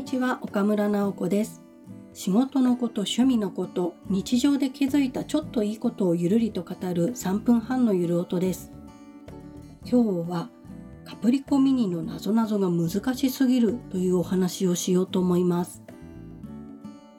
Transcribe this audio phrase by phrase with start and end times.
[0.00, 1.60] にちは岡村直子です。
[2.14, 8.72] 仕事のこと趣味のこと日常で気づいたちょっといいことをゆるりと語る3分半のゆる音です。
[9.84, 10.48] 今日は
[11.04, 15.82] カプリコミニの謎々が難しすぎるというお話をしようと思います。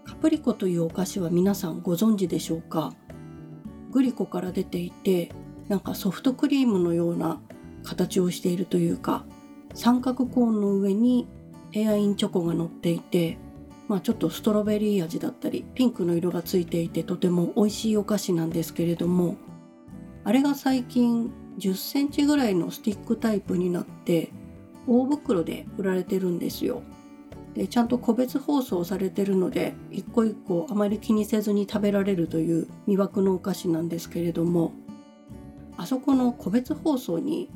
[0.04, 2.96] カプリコというお菓子は皆さんご存知でしょうか？
[3.92, 5.32] グリコから出ていて
[5.68, 7.40] なんかソフトクリームのような
[7.84, 9.24] 形をしているというか
[9.76, 11.28] 三角コーンの上に
[11.74, 13.38] エアインチョコが乗っていて、
[13.88, 19.36] まあ、ちょっとストロベリー味だったりピンクの色がついていてとても美味しいお菓子なんですけれども
[20.24, 24.30] あれが最近10センチぐらいのスティックタイプになって
[24.88, 26.82] 大袋で売られてるんですよ。
[27.54, 34.72] でちゃんと個別包装されてるので一個一個あまり気にせずに食べられるという魅惑のお菓子なんですけれども
[35.76, 37.50] あそこの個別包装に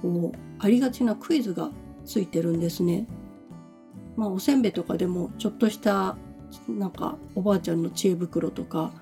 [0.00, 1.70] こうありがちなクイズが
[2.06, 3.06] ついてるんですね。
[4.16, 6.16] まあおせんべいとかでもちょっとした
[6.68, 8.92] なんかおばあちゃんの知恵袋とか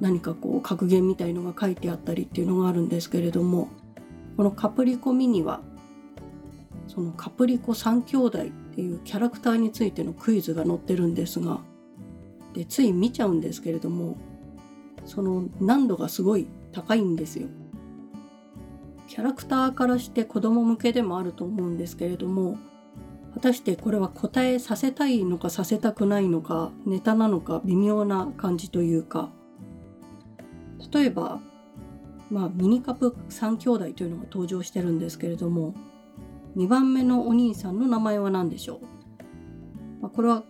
[0.00, 3.68] 何かこう格言みたいのが書いてあったりっていうのがあるんですけれども
[4.36, 5.60] このカプリコミニは
[6.88, 8.44] そのカプリコ3兄弟っ
[8.74, 11.60] ていうキャラクターについてのクイズが載ってるんですが
[12.52, 14.16] でつい見ちゃうんですけれども
[15.04, 17.48] その難度がすごい高いんですよ。
[19.06, 22.56] キャラクターからして子供向けでもあると思うんですけれども
[23.44, 29.28] たしてこれは答えさせたいのかさせたくないのかネタなのか微妙な感じというか
[30.90, 31.40] 例えば
[32.30, 35.74] まあミニカプ3兄弟というのが登場してるんですけれども
[36.56, 38.80] 2番目のお兄さんの名前は何でしょう、
[40.00, 40.42] まあ、これは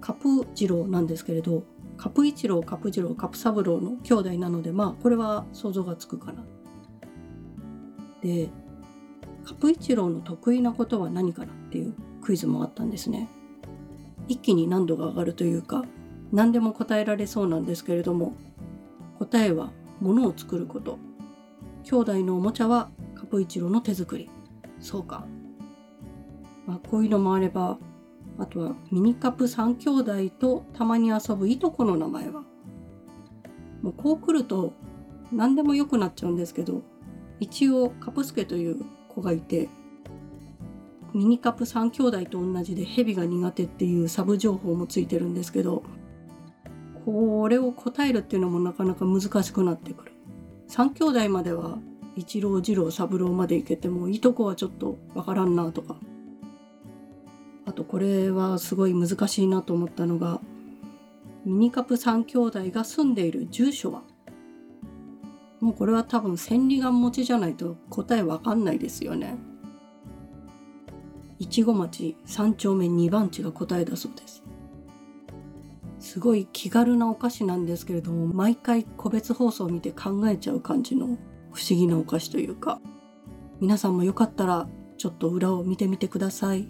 [0.00, 1.64] カプ次郎なんですけれど
[1.96, 6.44] カプ一郎カプ次郎カプ三郎の兄弟なのでまあこれは想像がつくかな。
[8.22, 8.50] で
[9.44, 11.94] カプ一郎の得意なことは何かなっていう
[12.26, 13.28] クイズもあったんですね。
[14.26, 15.84] 一気に難度が上がるというか
[16.32, 18.34] 何でも答えられそうなんですけれども
[19.20, 19.70] 答えは
[20.00, 20.98] 物を作ること。
[21.84, 24.28] 兄弟のおもちゃはカプイチロの手作り。
[24.80, 25.24] そうか、
[26.66, 27.78] まあ、こういうのもあれば
[28.38, 32.42] あとはミニカップ3兄弟とたまに遊ぶいとこの名前は。
[33.82, 34.72] もうこう来ると
[35.30, 36.82] 何でも良くなっちゃうんですけど
[37.38, 39.68] 一応カプスケという子がいて
[41.14, 45.82] ミニカップ3兄弟と同じでヘビが苦手っていうサブ情報もついてるんですけど
[47.04, 50.12] これを答えるっていうのもなかなか難しくなってくる。
[50.68, 51.78] 3兄弟までは
[52.16, 55.96] 一郎二郎三郎までいけてもいとこはちょっとわからんなとか。
[57.64, 60.40] あとこれはすごい難しいなと思ったのが
[61.44, 64.02] ミニカップ3兄弟が住んでいる住所は？
[65.60, 69.36] もうこれは多分千里眼持ちじゃないと答えわかんないですよね。
[71.38, 74.42] いちご町三丁目2番地が答えだそうです。
[75.98, 81.06] すごい気軽なお菓子なんですけれども毎回個別放送を見て考えちゃう感じの
[81.52, 82.80] 不思議なお菓子というか
[83.60, 86.68] 皆さんもよかったらちょっと裏を見てみてください。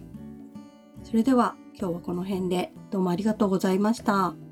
[1.02, 4.45] それでは今日はこの辺でどうもありがとうございました。